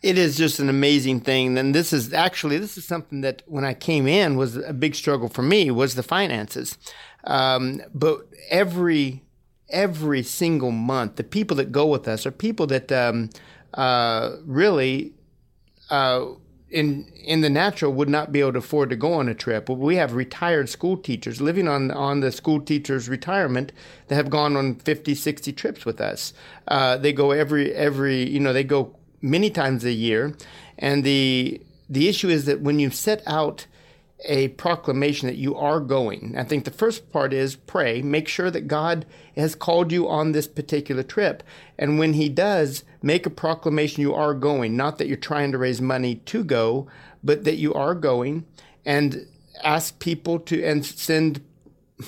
It 0.02 0.16
is 0.16 0.36
just 0.36 0.58
an 0.58 0.68
amazing 0.68 1.20
thing. 1.20 1.58
And 1.58 1.74
this 1.74 1.92
is 1.92 2.12
actually 2.12 2.58
this 2.58 2.78
is 2.78 2.84
something 2.84 3.20
that 3.20 3.42
when 3.46 3.64
I 3.64 3.74
came 3.74 4.06
in 4.06 4.36
was 4.36 4.56
a 4.56 4.72
big 4.72 4.94
struggle 4.94 5.28
for 5.28 5.42
me 5.42 5.70
was 5.70 5.94
the 5.94 6.02
finances. 6.02 6.78
Um, 7.24 7.82
but 7.94 8.26
every 8.50 9.22
every 9.68 10.22
single 10.22 10.72
month, 10.72 11.16
the 11.16 11.24
people 11.24 11.56
that 11.58 11.70
go 11.70 11.86
with 11.86 12.08
us 12.08 12.26
are 12.26 12.30
people 12.30 12.66
that 12.68 12.90
um, 12.92 13.30
uh, 13.74 14.36
really. 14.44 15.12
Uh, 15.90 16.34
in 16.70 17.04
in 17.24 17.40
the 17.40 17.50
natural 17.50 17.92
would 17.92 18.08
not 18.08 18.30
be 18.30 18.38
able 18.38 18.52
to 18.52 18.58
afford 18.58 18.90
to 18.90 18.96
go 18.96 19.14
on 19.14 19.28
a 19.28 19.34
trip. 19.34 19.68
We 19.68 19.96
have 19.96 20.12
retired 20.12 20.68
school 20.68 20.96
teachers 20.96 21.40
living 21.40 21.66
on 21.66 21.90
on 21.90 22.20
the 22.20 22.30
school 22.30 22.60
teachers 22.60 23.08
retirement 23.08 23.72
that 24.06 24.14
have 24.14 24.30
gone 24.30 24.56
on 24.56 24.76
50, 24.76 25.14
60 25.14 25.52
trips 25.52 25.84
with 25.84 26.00
us. 26.00 26.32
Uh, 26.68 26.96
they 26.96 27.12
go 27.12 27.32
every 27.32 27.74
every 27.74 28.28
you 28.28 28.38
know 28.38 28.52
they 28.52 28.62
go 28.62 28.94
many 29.22 29.50
times 29.50 29.84
a 29.84 29.92
year. 29.92 30.34
And 30.78 31.04
the 31.04 31.60
the 31.88 32.08
issue 32.08 32.28
is 32.28 32.44
that 32.44 32.60
when 32.60 32.78
you 32.78 32.90
set 32.90 33.22
out 33.26 33.66
a 34.26 34.48
proclamation 34.48 35.26
that 35.28 35.36
you 35.36 35.56
are 35.56 35.80
going, 35.80 36.34
I 36.36 36.44
think 36.44 36.64
the 36.64 36.70
first 36.70 37.10
part 37.10 37.32
is 37.32 37.56
pray, 37.56 38.02
make 38.02 38.28
sure 38.28 38.50
that 38.50 38.68
God 38.68 39.06
has 39.34 39.54
called 39.54 39.90
you 39.90 40.08
on 40.08 40.32
this 40.32 40.46
particular 40.46 41.02
trip. 41.02 41.42
And 41.78 41.98
when 41.98 42.12
He 42.12 42.28
does, 42.28 42.84
make 43.02 43.26
a 43.26 43.30
proclamation 43.30 44.02
you 44.02 44.14
are 44.14 44.34
going, 44.34 44.76
not 44.76 44.98
that 44.98 45.08
you're 45.08 45.16
trying 45.16 45.52
to 45.52 45.58
raise 45.58 45.80
money 45.80 46.16
to 46.16 46.44
go, 46.44 46.86
but 47.24 47.44
that 47.44 47.56
you 47.56 47.74
are 47.74 47.94
going 47.94 48.44
and 48.84 49.26
ask 49.62 49.98
people 49.98 50.38
to 50.38 50.62
and 50.62 50.84
send 50.84 51.40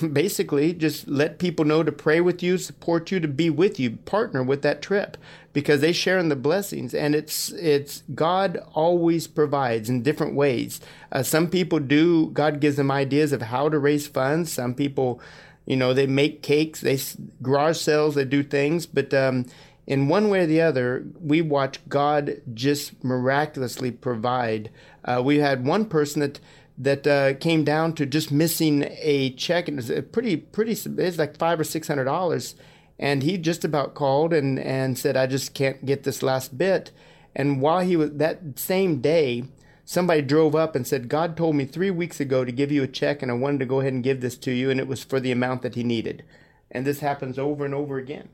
basically 0.13 0.73
just 0.73 1.07
let 1.07 1.39
people 1.39 1.65
know 1.65 1.83
to 1.83 1.91
pray 1.91 2.21
with 2.21 2.41
you, 2.43 2.57
support 2.57 3.11
you, 3.11 3.19
to 3.19 3.27
be 3.27 3.49
with 3.49 3.79
you, 3.79 3.91
partner 3.91 4.43
with 4.43 4.61
that 4.61 4.81
trip 4.81 5.17
because 5.53 5.81
they 5.81 5.93
share 5.93 6.17
in 6.17 6.29
the 6.29 6.35
blessings 6.35 6.93
and 6.93 7.15
it's 7.15 7.51
it's 7.51 8.03
God 8.13 8.59
always 8.73 9.27
provides 9.27 9.89
in 9.89 10.01
different 10.01 10.35
ways. 10.35 10.81
Uh, 11.11 11.23
some 11.23 11.47
people 11.49 11.79
do 11.79 12.29
God 12.31 12.59
gives 12.59 12.77
them 12.77 12.91
ideas 12.91 13.31
of 13.31 13.43
how 13.43 13.69
to 13.69 13.77
raise 13.79 14.07
funds. 14.07 14.51
Some 14.51 14.73
people, 14.73 15.21
you 15.65 15.77
know, 15.77 15.93
they 15.93 16.07
make 16.07 16.41
cakes, 16.41 16.81
they 16.81 16.99
garage 17.41 17.77
sales, 17.77 18.15
they 18.15 18.25
do 18.25 18.43
things, 18.43 18.85
but 18.85 19.13
um, 19.13 19.45
in 19.85 20.07
one 20.07 20.29
way 20.29 20.39
or 20.41 20.45
the 20.45 20.61
other, 20.61 21.05
we 21.19 21.41
watch 21.41 21.79
God 21.89 22.41
just 22.53 23.03
miraculously 23.03 23.91
provide. 23.91 24.69
Uh, 25.03 25.21
we 25.23 25.39
had 25.39 25.65
one 25.65 25.85
person 25.85 26.21
that 26.21 26.39
that 26.77 27.05
uh, 27.05 27.35
came 27.35 27.63
down 27.63 27.93
to 27.93 28.05
just 28.05 28.31
missing 28.31 28.85
a 28.99 29.31
check, 29.31 29.67
and 29.67 29.77
it 29.77 29.81
was 29.81 29.89
a 29.89 30.01
pretty 30.01 30.37
pretty. 30.37 30.71
It's 30.71 31.17
like 31.17 31.37
five 31.37 31.59
or 31.59 31.63
six 31.63 31.87
hundred 31.87 32.05
dollars, 32.05 32.55
and 32.97 33.23
he 33.23 33.37
just 33.37 33.63
about 33.63 33.93
called 33.93 34.33
and 34.33 34.59
and 34.59 34.97
said, 34.97 35.15
"I 35.15 35.27
just 35.27 35.53
can't 35.53 35.85
get 35.85 36.03
this 36.03 36.23
last 36.23 36.57
bit." 36.57 36.91
And 37.35 37.61
while 37.61 37.81
he 37.81 37.95
was 37.95 38.11
that 38.13 38.59
same 38.59 39.01
day, 39.01 39.45
somebody 39.85 40.21
drove 40.21 40.55
up 40.55 40.75
and 40.75 40.85
said, 40.85 41.09
"God 41.09 41.37
told 41.37 41.55
me 41.55 41.65
three 41.65 41.91
weeks 41.91 42.19
ago 42.19 42.43
to 42.43 42.51
give 42.51 42.71
you 42.71 42.83
a 42.83 42.87
check, 42.87 43.21
and 43.21 43.31
I 43.31 43.35
wanted 43.35 43.59
to 43.59 43.65
go 43.65 43.79
ahead 43.79 43.93
and 43.93 44.03
give 44.03 44.21
this 44.21 44.37
to 44.39 44.51
you, 44.51 44.69
and 44.69 44.79
it 44.79 44.87
was 44.87 45.03
for 45.03 45.19
the 45.19 45.31
amount 45.31 45.61
that 45.61 45.75
he 45.75 45.83
needed." 45.83 46.23
And 46.71 46.85
this 46.87 47.01
happens 47.01 47.37
over 47.37 47.65
and 47.65 47.75
over 47.75 47.97
again. 47.97 48.29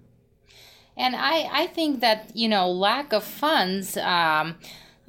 And 0.96 1.16
I 1.16 1.50
I 1.52 1.68
think 1.68 2.00
that 2.00 2.32
you 2.36 2.48
know 2.48 2.72
lack 2.72 3.12
of 3.12 3.24
funds. 3.24 3.98
Um, 3.98 4.56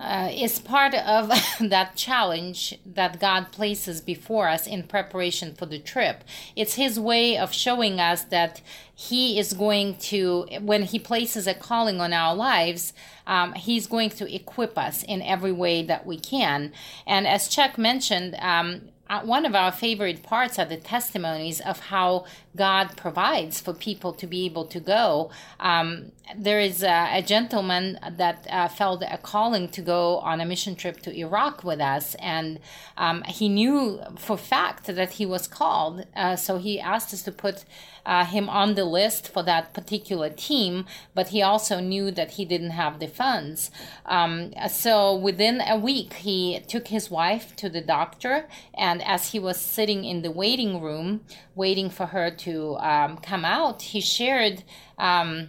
uh, 0.00 0.30
is 0.32 0.58
part 0.58 0.94
of 0.94 1.28
that 1.60 1.94
challenge 1.94 2.78
that 2.86 3.20
God 3.20 3.52
places 3.52 4.00
before 4.00 4.48
us 4.48 4.66
in 4.66 4.84
preparation 4.84 5.54
for 5.54 5.66
the 5.66 5.78
trip. 5.78 6.24
It's 6.56 6.74
His 6.74 6.98
way 6.98 7.36
of 7.36 7.52
showing 7.52 8.00
us 8.00 8.24
that 8.24 8.62
He 8.94 9.38
is 9.38 9.52
going 9.52 9.96
to, 9.96 10.46
when 10.60 10.84
He 10.84 10.98
places 10.98 11.46
a 11.46 11.54
calling 11.54 12.00
on 12.00 12.14
our 12.14 12.34
lives, 12.34 12.94
um, 13.26 13.52
He's 13.52 13.86
going 13.86 14.10
to 14.10 14.34
equip 14.34 14.78
us 14.78 15.02
in 15.02 15.20
every 15.20 15.52
way 15.52 15.82
that 15.82 16.06
we 16.06 16.18
can. 16.18 16.72
And 17.06 17.28
as 17.28 17.48
Chuck 17.48 17.76
mentioned, 17.76 18.36
um, 18.40 18.88
one 19.18 19.44
of 19.44 19.54
our 19.54 19.72
favorite 19.72 20.22
parts 20.22 20.58
are 20.58 20.64
the 20.64 20.76
testimonies 20.76 21.60
of 21.60 21.80
how 21.80 22.26
God 22.56 22.96
provides 22.96 23.60
for 23.60 23.72
people 23.74 24.12
to 24.14 24.26
be 24.26 24.44
able 24.46 24.64
to 24.66 24.78
go. 24.78 25.30
Um, 25.58 26.12
there 26.36 26.60
is 26.60 26.82
a, 26.82 27.08
a 27.18 27.22
gentleman 27.22 27.98
that 28.08 28.46
uh, 28.48 28.68
felt 28.68 29.02
a 29.02 29.18
calling 29.18 29.68
to 29.70 29.82
go 29.82 30.18
on 30.18 30.40
a 30.40 30.44
mission 30.44 30.76
trip 30.76 31.00
to 31.02 31.16
Iraq 31.16 31.64
with 31.64 31.80
us, 31.80 32.14
and 32.16 32.60
um, 32.96 33.22
he 33.24 33.48
knew 33.48 34.00
for 34.16 34.36
fact 34.36 34.86
that 34.86 35.12
he 35.12 35.26
was 35.26 35.48
called. 35.48 36.06
Uh, 36.14 36.36
so 36.36 36.58
he 36.58 36.78
asked 36.78 37.12
us 37.12 37.22
to 37.22 37.32
put 37.32 37.64
uh, 38.06 38.24
him 38.24 38.48
on 38.48 38.74
the 38.74 38.84
list 38.84 39.28
for 39.28 39.42
that 39.42 39.72
particular 39.74 40.30
team, 40.30 40.86
but 41.14 41.28
he 41.28 41.42
also 41.42 41.80
knew 41.80 42.10
that 42.10 42.32
he 42.32 42.44
didn't 42.44 42.70
have 42.70 42.98
the 42.98 43.06
funds. 43.06 43.70
Um, 44.06 44.52
so 44.68 45.14
within 45.14 45.60
a 45.60 45.76
week, 45.76 46.14
he 46.14 46.60
took 46.66 46.88
his 46.88 47.10
wife 47.10 47.54
to 47.56 47.68
the 47.68 47.80
doctor, 47.80 48.46
and 48.74 49.02
as 49.02 49.32
he 49.32 49.38
was 49.38 49.60
sitting 49.60 50.04
in 50.04 50.22
the 50.22 50.30
waiting 50.30 50.80
room, 50.80 51.20
waiting 51.54 51.90
for 51.90 52.06
her 52.06 52.30
to 52.30 52.76
um, 52.78 53.18
come 53.18 53.44
out, 53.44 53.82
he 53.82 54.00
shared. 54.00 54.64
Um, 54.98 55.48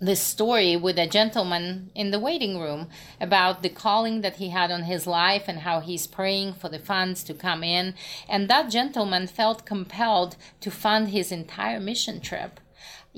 this 0.00 0.20
story 0.22 0.76
with 0.76 0.98
a 0.98 1.06
gentleman 1.06 1.90
in 1.94 2.10
the 2.10 2.20
waiting 2.20 2.60
room 2.60 2.88
about 3.20 3.62
the 3.62 3.68
calling 3.68 4.20
that 4.20 4.36
he 4.36 4.50
had 4.50 4.70
on 4.70 4.84
his 4.84 5.06
life 5.06 5.44
and 5.48 5.60
how 5.60 5.80
he's 5.80 6.06
praying 6.06 6.52
for 6.52 6.68
the 6.68 6.78
funds 6.78 7.24
to 7.24 7.34
come 7.34 7.64
in. 7.64 7.94
And 8.28 8.48
that 8.48 8.70
gentleman 8.70 9.26
felt 9.26 9.66
compelled 9.66 10.36
to 10.60 10.70
fund 10.70 11.08
his 11.08 11.32
entire 11.32 11.80
mission 11.80 12.20
trip 12.20 12.60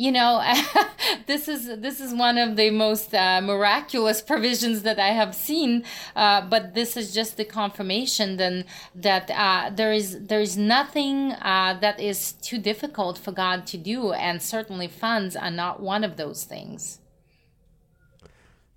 you 0.00 0.10
know 0.10 0.42
this 1.26 1.46
is 1.46 1.78
this 1.80 2.00
is 2.00 2.14
one 2.14 2.38
of 2.38 2.56
the 2.56 2.70
most 2.70 3.14
uh, 3.14 3.38
miraculous 3.42 4.22
provisions 4.32 4.80
that 4.82 4.98
I 4.98 5.08
have 5.08 5.34
seen 5.34 5.84
uh, 6.16 6.40
but 6.40 6.74
this 6.74 6.96
is 6.96 7.12
just 7.12 7.36
the 7.36 7.44
confirmation 7.44 8.38
then 8.38 8.64
that 8.94 9.30
uh, 9.30 9.70
there 9.70 9.92
is 9.92 10.26
there 10.26 10.40
is 10.40 10.56
nothing 10.56 11.32
uh, 11.32 11.76
that 11.82 12.00
is 12.00 12.32
too 12.32 12.58
difficult 12.58 13.18
for 13.18 13.32
God 13.32 13.66
to 13.66 13.76
do 13.76 14.12
and 14.12 14.40
certainly 14.40 14.88
funds 14.88 15.36
are 15.36 15.50
not 15.50 15.82
one 15.82 16.02
of 16.02 16.16
those 16.16 16.44
things 16.44 16.99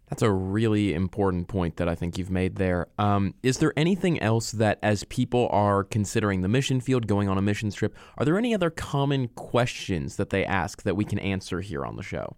that's 0.09 0.21
a 0.21 0.31
really 0.31 0.93
important 0.93 1.47
point 1.47 1.77
that 1.77 1.87
I 1.87 1.95
think 1.95 2.17
you've 2.17 2.29
made 2.29 2.57
there. 2.57 2.87
Um, 2.99 3.33
is 3.41 3.57
there 3.57 3.73
anything 3.77 4.21
else 4.21 4.51
that, 4.51 4.79
as 4.83 5.03
people 5.05 5.47
are 5.51 5.83
considering 5.83 6.41
the 6.41 6.47
mission 6.47 6.81
field, 6.81 7.07
going 7.07 7.29
on 7.29 7.37
a 7.37 7.41
missions 7.41 7.75
trip, 7.75 7.95
are 8.17 8.25
there 8.25 8.37
any 8.37 8.53
other 8.53 8.69
common 8.69 9.29
questions 9.29 10.17
that 10.17 10.29
they 10.29 10.45
ask 10.45 10.83
that 10.83 10.95
we 10.95 11.05
can 11.05 11.19
answer 11.19 11.61
here 11.61 11.85
on 11.85 11.95
the 11.95 12.03
show? 12.03 12.35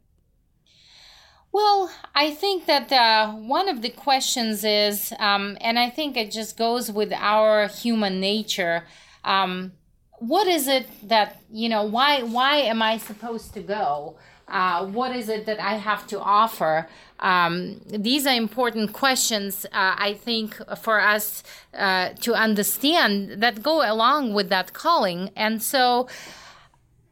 Well, 1.52 1.90
I 2.14 2.32
think 2.32 2.66
that 2.66 2.92
uh, 2.92 3.32
one 3.32 3.70
of 3.70 3.82
the 3.82 3.90
questions 3.90 4.64
is, 4.66 5.14
um, 5.20 5.58
and 5.62 5.80
I 5.80 5.90
think 5.90 6.18
it 6.18 6.30
just 6.30 6.58
goes 6.58 6.92
with 6.92 7.14
our 7.14 7.68
human 7.68 8.20
nature. 8.20 8.84
Um, 9.24 9.72
what 10.20 10.48
is 10.48 10.68
it 10.68 10.88
that 11.08 11.42
you 11.50 11.70
know? 11.70 11.84
Why 11.84 12.24
why 12.24 12.58
am 12.58 12.82
I 12.82 12.98
supposed 12.98 13.54
to 13.54 13.62
go? 13.62 14.18
Uh, 14.48 14.86
what 14.86 15.16
is 15.16 15.28
it 15.28 15.46
that 15.46 15.60
I 15.60 15.76
have 15.76 16.06
to 16.08 16.20
offer? 16.20 16.88
Um, 17.20 17.82
these 17.88 18.28
are 18.28 18.36
important 18.36 18.94
questions, 18.94 19.66
uh, 19.66 19.96
I 19.98 20.14
think, 20.14 20.56
for 20.78 21.00
us 21.00 21.44
uh, 21.74 22.10
to 22.22 22.34
understand 22.34 23.42
that 23.42 23.64
go 23.64 23.82
along 23.82 24.34
with 24.34 24.50
that 24.50 24.74
calling. 24.74 25.32
And 25.36 25.64
so, 25.64 26.08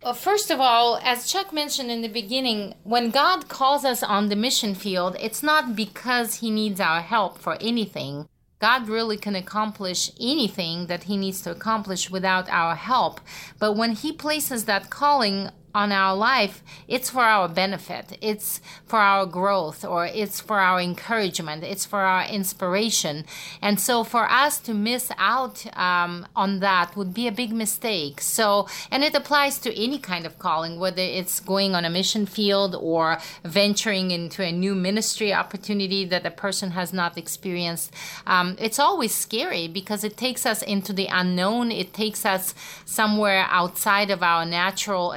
uh, 0.03 0.13
first 0.13 0.51
of 0.51 0.59
all, 0.59 0.99
as 1.03 1.31
Chuck 1.31 1.51
mentioned 1.53 1.89
in 1.89 2.01
the 2.01 2.07
beginning, 2.07 2.75
when 2.83 3.09
God 3.09 3.47
calls 3.47 3.83
us 3.85 4.03
on 4.03 4.29
the 4.29 4.35
mission 4.35 4.75
field, 4.75 5.15
it's 5.19 5.41
not 5.41 5.75
because 5.75 6.35
He 6.35 6.51
needs 6.51 6.79
our 6.79 7.01
help 7.01 7.39
for 7.39 7.57
anything. 7.59 8.27
God 8.59 8.87
really 8.87 9.17
can 9.17 9.35
accomplish 9.35 10.11
anything 10.21 10.87
that 10.87 11.03
He 11.03 11.17
needs 11.17 11.41
to 11.41 11.51
accomplish 11.51 12.09
without 12.11 12.47
our 12.49 12.75
help. 12.75 13.21
But 13.57 13.73
when 13.73 13.93
He 13.93 14.11
places 14.11 14.65
that 14.65 14.89
calling 14.89 15.49
on 15.73 15.91
our 15.91 16.15
life, 16.15 16.63
it's 16.87 17.09
for 17.09 17.23
our 17.23 17.49
benefit, 17.49 18.17
it's 18.21 18.61
for 18.85 18.99
our 18.99 19.25
growth, 19.25 19.83
or 19.83 20.05
it's 20.05 20.39
for 20.39 20.59
our 20.59 20.79
encouragement, 20.79 21.63
it's 21.63 21.85
for 21.85 21.99
our 21.99 22.25
inspiration. 22.27 23.25
And 23.61 23.79
so 23.79 24.03
for 24.03 24.29
us 24.29 24.59
to 24.61 24.73
miss 24.73 25.11
out 25.17 25.65
um, 25.77 26.27
on 26.35 26.59
that 26.59 26.95
would 26.95 27.13
be 27.13 27.27
a 27.27 27.31
big 27.31 27.51
mistake. 27.51 28.21
So, 28.21 28.67
and 28.91 29.03
it 29.03 29.15
applies 29.15 29.57
to 29.59 29.81
any 29.81 29.97
kind 29.97 30.25
of 30.25 30.37
calling, 30.37 30.79
whether 30.79 31.01
it's 31.01 31.39
going 31.39 31.73
on 31.73 31.85
a 31.85 31.89
mission 31.89 32.25
field 32.25 32.75
or 32.75 33.17
venturing 33.43 34.11
into 34.11 34.43
a 34.43 34.51
new 34.51 34.75
ministry 34.75 35.33
opportunity 35.33 36.05
that 36.05 36.25
a 36.25 36.31
person 36.31 36.71
has 36.71 36.93
not 36.93 37.17
experienced. 37.17 37.93
Um, 38.27 38.55
it's 38.59 38.79
always 38.79 39.15
scary 39.15 39.67
because 39.67 40.03
it 40.03 40.17
takes 40.17 40.45
us 40.45 40.61
into 40.61 40.93
the 40.93 41.07
unknown, 41.07 41.71
it 41.71 41.93
takes 41.93 42.25
us 42.25 42.53
somewhere 42.85 43.47
outside 43.49 44.11
of 44.11 44.21
our 44.21 44.45
natural 44.45 45.13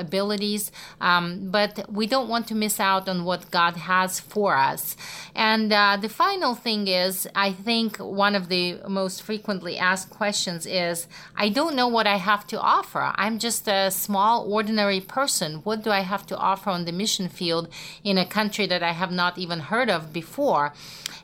abilities, 0.46 0.72
um, 1.00 1.50
but 1.50 1.90
we 1.90 2.06
don't 2.06 2.28
want 2.28 2.46
to 2.48 2.54
miss 2.54 2.80
out 2.80 3.08
on 3.08 3.24
what 3.24 3.50
God 3.50 3.76
has 3.76 4.20
for 4.20 4.56
us. 4.56 4.96
And 5.34 5.72
uh, 5.72 5.98
the 6.00 6.08
final 6.08 6.54
thing 6.54 6.88
is, 6.88 7.28
I 7.34 7.52
think 7.52 7.98
one 7.98 8.34
of 8.34 8.48
the 8.48 8.78
most 8.88 9.22
frequently 9.22 9.76
asked 9.78 10.10
questions 10.10 10.66
is, 10.66 11.06
I 11.36 11.48
don't 11.48 11.76
know 11.76 11.88
what 11.88 12.06
I 12.06 12.16
have 12.16 12.46
to 12.48 12.60
offer. 12.60 13.12
I'm 13.16 13.38
just 13.38 13.68
a 13.68 13.90
small, 13.90 14.50
ordinary 14.50 15.00
person. 15.00 15.60
What 15.64 15.82
do 15.82 15.90
I 15.90 16.02
have 16.02 16.24
to 16.26 16.36
offer 16.36 16.70
on 16.70 16.84
the 16.84 16.92
mission 16.92 17.28
field 17.28 17.68
in 18.02 18.18
a 18.18 18.26
country 18.26 18.66
that 18.66 18.82
I 18.82 18.92
have 18.92 19.12
not 19.12 19.38
even 19.38 19.60
heard 19.60 19.90
of 19.90 20.12
before? 20.12 20.72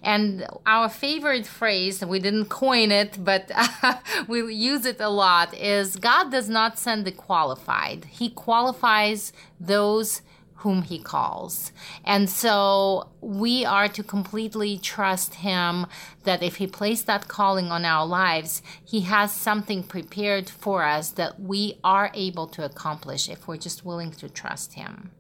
And 0.03 0.47
our 0.67 0.89
favorite 0.89 1.47
phrase, 1.47 2.05
we 2.05 2.19
didn't 2.19 2.47
coin 2.47 2.91
it, 2.91 3.13
but 3.23 3.51
we 4.29 4.39
use 4.53 4.85
it 4.85 5.01
a 5.01 5.09
lot, 5.09 5.49
is 5.55 5.97
God 5.97 6.31
does 6.31 6.49
not 6.49 6.77
send 6.77 7.05
the 7.05 7.13
qualified. 7.13 8.01
He 8.21 8.29
qualifies 8.29 9.12
those 9.61 10.23
whom 10.63 10.83
he 10.83 10.99
calls. 10.99 11.73
And 12.05 12.31
so 12.31 13.09
we 13.21 13.65
are 13.65 13.89
to 13.89 14.03
completely 14.03 14.79
trust 14.79 15.35
him 15.35 15.87
that 16.23 16.43
if 16.43 16.57
he 16.57 16.67
placed 16.69 17.07
that 17.07 17.27
calling 17.27 17.73
on 17.73 17.85
our 17.85 18.07
lives, 18.07 18.63
he 18.85 19.01
has 19.03 19.33
something 19.33 19.83
prepared 19.83 20.49
for 20.49 20.85
us 20.85 21.11
that 21.11 21.41
we 21.41 21.79
are 21.83 22.13
able 22.15 22.47
to 22.49 22.65
accomplish 22.65 23.29
if 23.29 23.49
we're 23.49 23.57
just 23.57 23.85
willing 23.85 24.13
to 24.13 24.29
trust 24.29 24.75
him. 24.75 25.11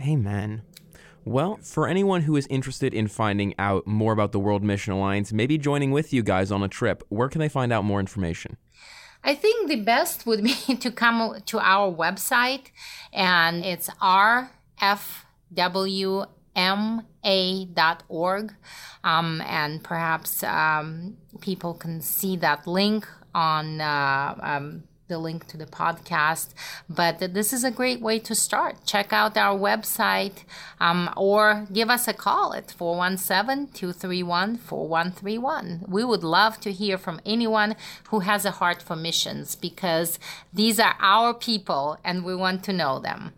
Amen. 0.00 0.62
Well, 1.24 1.58
for 1.62 1.86
anyone 1.86 2.22
who 2.22 2.36
is 2.36 2.46
interested 2.48 2.94
in 2.94 3.06
finding 3.08 3.54
out 3.58 3.86
more 3.86 4.12
about 4.12 4.32
the 4.32 4.40
World 4.40 4.62
Mission 4.62 4.92
Alliance, 4.92 5.32
maybe 5.32 5.58
joining 5.58 5.90
with 5.90 6.12
you 6.12 6.22
guys 6.22 6.50
on 6.50 6.62
a 6.62 6.68
trip, 6.68 7.04
where 7.08 7.28
can 7.28 7.40
they 7.40 7.48
find 7.48 7.72
out 7.72 7.84
more 7.84 8.00
information? 8.00 8.56
I 9.24 9.34
think 9.34 9.68
the 9.68 9.76
best 9.76 10.26
would 10.26 10.42
be 10.42 10.54
to 10.80 10.90
come 10.90 11.36
to 11.46 11.58
our 11.60 11.92
website, 11.92 12.70
and 13.12 13.64
it's 13.64 13.88
rfwma.org. 14.00 14.48
Um, 19.04 19.40
and 19.40 19.82
perhaps 19.82 20.44
um, 20.44 21.16
people 21.40 21.74
can 21.74 22.00
see 22.00 22.36
that 22.36 22.66
link 22.68 23.08
on 23.34 23.80
uh, 23.80 24.34
um, 24.40 24.84
the 25.12 25.18
link 25.18 25.46
to 25.48 25.56
the 25.56 25.66
podcast. 25.66 26.48
But 26.88 27.34
this 27.34 27.52
is 27.52 27.62
a 27.62 27.70
great 27.70 28.00
way 28.00 28.18
to 28.20 28.34
start. 28.34 28.84
Check 28.86 29.12
out 29.12 29.36
our 29.36 29.56
website 29.58 30.38
um, 30.80 31.10
or 31.16 31.66
give 31.72 31.90
us 31.90 32.08
a 32.08 32.14
call 32.14 32.54
at 32.54 32.70
417 32.70 33.72
231 33.74 34.56
4131. 34.56 35.84
We 35.86 36.02
would 36.02 36.24
love 36.24 36.58
to 36.60 36.72
hear 36.72 36.96
from 36.96 37.20
anyone 37.26 37.76
who 38.10 38.20
has 38.20 38.44
a 38.44 38.52
heart 38.52 38.80
for 38.80 38.96
missions 38.96 39.54
because 39.54 40.18
these 40.52 40.80
are 40.80 40.96
our 40.98 41.34
people 41.34 41.98
and 42.02 42.24
we 42.24 42.34
want 42.34 42.64
to 42.64 42.72
know 42.72 42.98
them. 42.98 43.34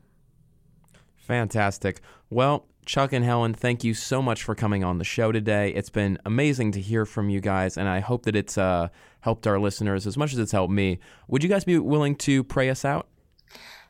Fantastic. 1.17 2.01
Well, 2.31 2.67
Chuck 2.85 3.13
and 3.13 3.25
Helen, 3.25 3.55
thank 3.55 3.83
you 3.83 3.95
so 3.95 4.21
much 4.21 4.43
for 4.43 4.55
coming 4.55 4.85
on 4.85 4.99
the 4.99 5.05
show 5.05 5.33
today. 5.33 5.71
It's 5.71 5.91
been 5.91 6.19
amazing 6.25 6.73
to 6.73 6.81
hear 6.81 7.07
from 7.07 7.31
you 7.31 7.41
guys, 7.41 7.77
and 7.77 7.89
I 7.89 8.01
hope 8.01 8.25
that 8.25 8.37
it's 8.37 8.59
uh, 8.59 8.89
helped 9.21 9.47
our 9.47 9.59
listeners 9.59 10.07
as 10.07 10.17
much 10.17 10.33
as 10.33 10.39
it's 10.39 10.53
helped 10.53 10.73
me. 10.73 10.99
Would 11.29 11.43
you 11.43 11.49
guys 11.49 11.65
be 11.65 11.79
willing 11.79 12.15
to 12.17 12.45
pray 12.45 12.69
us 12.69 12.85
out? 12.85 13.09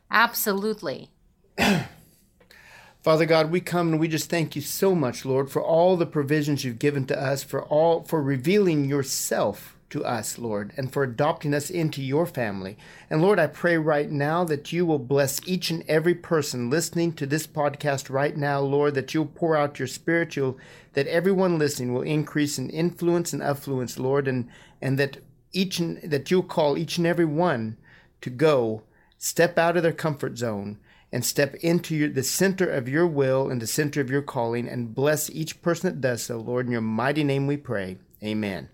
Absolutely. 0.09 1.09
Father 3.01 3.25
God, 3.25 3.51
we 3.51 3.59
come 3.59 3.89
and 3.89 3.99
we 3.99 4.07
just 4.07 4.29
thank 4.29 4.55
you 4.55 4.61
so 4.61 4.95
much, 4.95 5.25
Lord, 5.25 5.51
for 5.51 5.61
all 5.61 5.97
the 5.97 6.05
provisions 6.05 6.63
you've 6.63 6.79
given 6.79 7.05
to 7.07 7.21
us, 7.21 7.43
for 7.43 7.63
all 7.63 8.03
for 8.03 8.21
revealing 8.21 8.85
yourself 8.85 9.74
to 9.89 10.03
us, 10.03 10.37
Lord, 10.39 10.73
and 10.77 10.91
for 10.91 11.03
adopting 11.03 11.53
us 11.53 11.69
into 11.69 12.01
your 12.01 12.25
family. 12.25 12.77
And 13.09 13.21
Lord, 13.21 13.39
I 13.39 13.47
pray 13.47 13.77
right 13.77 14.09
now 14.09 14.43
that 14.45 14.71
you 14.71 14.85
will 14.85 14.99
bless 14.99 15.39
each 15.47 15.69
and 15.69 15.83
every 15.87 16.15
person 16.15 16.69
listening 16.69 17.13
to 17.13 17.25
this 17.25 17.47
podcast 17.47 18.09
right 18.09 18.35
now, 18.35 18.59
Lord, 18.59 18.95
that 18.95 19.13
you'll 19.13 19.27
pour 19.27 19.55
out 19.55 19.79
your 19.79 19.87
spirit, 19.87 20.35
you'll, 20.35 20.57
that 20.93 21.07
everyone 21.07 21.59
listening 21.59 21.93
will 21.93 22.01
increase 22.01 22.57
in 22.57 22.69
influence 22.69 23.31
and 23.31 23.43
affluence, 23.43 23.99
Lord, 23.99 24.27
and, 24.27 24.49
and 24.81 24.97
that 24.97 25.17
each 25.53 25.79
and, 25.79 26.01
that 26.03 26.29
you'll 26.31 26.43
call 26.43 26.77
each 26.77 26.97
and 26.97 27.07
every 27.07 27.25
one 27.25 27.77
to 28.21 28.29
go, 28.29 28.83
step 29.17 29.57
out 29.57 29.77
of 29.77 29.83
their 29.83 29.93
comfort 29.93 30.37
zone, 30.37 30.79
and 31.11 31.23
step 31.23 31.55
into 31.55 31.95
your, 31.95 32.09
the 32.09 32.23
center 32.23 32.69
of 32.69 32.89
your 32.89 33.07
will 33.07 33.49
and 33.49 33.61
the 33.61 33.67
center 33.67 34.01
of 34.01 34.09
your 34.09 34.21
calling, 34.21 34.67
and 34.67 34.93
bless 34.93 35.29
each 35.29 35.61
person 35.61 35.89
that 35.89 36.01
does 36.01 36.23
so, 36.23 36.37
Lord. 36.37 36.65
In 36.65 36.71
your 36.71 36.81
mighty 36.81 37.23
name 37.23 37.47
we 37.47 37.55
pray. 37.55 37.97
Amen. 38.23 38.69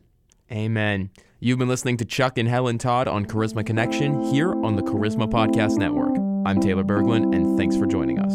Amen. 0.51 1.11
You've 1.39 1.59
been 1.59 1.69
listening 1.69 1.97
to 1.97 2.05
Chuck 2.05 2.37
and 2.37 2.47
Helen 2.47 2.77
Todd 2.77 3.07
on 3.07 3.25
Charisma 3.25 3.65
Connection 3.65 4.21
here 4.25 4.51
on 4.51 4.75
the 4.75 4.83
Charisma 4.83 5.31
Podcast 5.31 5.77
Network. 5.77 6.15
I'm 6.45 6.59
Taylor 6.59 6.83
Berglund, 6.83 7.33
and 7.33 7.57
thanks 7.57 7.77
for 7.77 7.85
joining 7.85 8.19
us. 8.19 8.31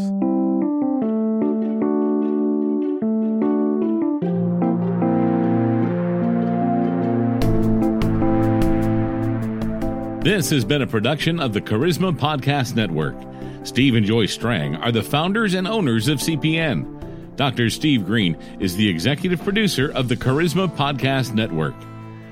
This 10.25 10.51
has 10.51 10.65
been 10.65 10.83
a 10.83 10.87
production 10.87 11.39
of 11.39 11.53
the 11.53 11.61
Charisma 11.61 12.17
Podcast 12.17 12.75
Network. 12.75 13.15
Steve 13.65 13.95
and 13.95 14.07
Joy 14.07 14.27
Strang 14.27 14.75
are 14.77 14.91
the 14.91 15.03
founders 15.03 15.55
and 15.55 15.69
owners 15.69 16.09
of 16.09 16.19
CPN. 16.19 17.37
Dr. 17.37 17.69
Steve 17.69 18.07
Greene 18.07 18.37
is 18.59 18.75
the 18.75 18.89
executive 18.89 19.43
producer 19.45 19.93
of 19.93 20.09
the 20.09 20.17
Charisma 20.17 20.67
Podcast 20.75 21.35
Network. 21.35 21.75